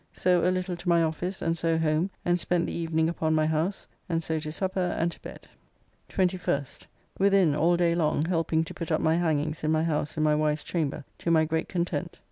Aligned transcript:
So 0.13 0.43
a 0.43 0.49
little 0.49 0.75
to 0.77 0.89
my 0.89 1.03
office 1.03 1.43
and 1.43 1.55
so 1.55 1.77
home, 1.77 2.09
and 2.25 2.39
spent 2.39 2.65
the 2.65 2.73
evening 2.73 3.07
upon 3.07 3.35
my 3.35 3.45
house, 3.45 3.85
and 4.09 4.23
so 4.23 4.39
to 4.39 4.51
supper 4.51 4.95
and 4.97 5.11
to 5.11 5.21
bed. 5.21 5.47
21St. 6.09 6.87
Within 7.19 7.53
all 7.53 7.77
day 7.77 7.93
long, 7.93 8.25
helping 8.25 8.63
to 8.63 8.73
put 8.73 8.91
up 8.91 8.99
my 8.99 9.13
hangings 9.17 9.63
in 9.63 9.71
my 9.71 9.83
house 9.83 10.17
in 10.17 10.23
my 10.23 10.33
wife's 10.33 10.63
chamber, 10.63 11.05
to 11.19 11.29
my 11.29 11.45
great 11.45 11.69
content. 11.69 12.17